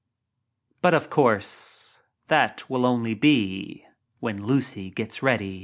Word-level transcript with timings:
But, 0.81 0.95
of 0.95 1.11
course, 1.11 1.99
that 2.27 2.67
will 2.67 2.87
only 2.87 3.13
be 3.13 3.85
when 4.19 4.45
Lucy 4.47 4.89
gets 4.89 5.21
ready. 5.21 5.59